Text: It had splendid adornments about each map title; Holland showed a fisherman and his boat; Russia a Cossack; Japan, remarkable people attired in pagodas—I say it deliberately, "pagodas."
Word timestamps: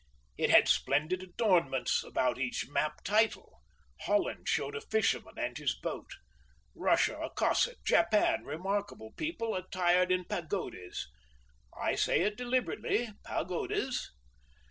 It 0.35 0.49
had 0.49 0.67
splendid 0.67 1.21
adornments 1.21 2.03
about 2.03 2.39
each 2.39 2.67
map 2.67 3.03
title; 3.03 3.61
Holland 3.99 4.49
showed 4.49 4.73
a 4.75 4.81
fisherman 4.81 5.35
and 5.37 5.55
his 5.55 5.75
boat; 5.75 6.09
Russia 6.73 7.19
a 7.19 7.29
Cossack; 7.29 7.77
Japan, 7.85 8.43
remarkable 8.43 9.11
people 9.11 9.53
attired 9.53 10.11
in 10.11 10.25
pagodas—I 10.25 11.93
say 11.93 12.21
it 12.21 12.35
deliberately, 12.35 13.09
"pagodas." 13.23 14.09